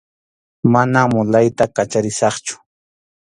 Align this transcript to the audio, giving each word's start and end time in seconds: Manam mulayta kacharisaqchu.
Manam 0.73 1.07
mulayta 1.13 1.65
kacharisaqchu. 1.75 2.53